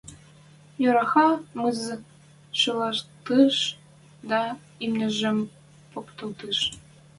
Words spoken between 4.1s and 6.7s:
дӓ имнижӹм покталтыш.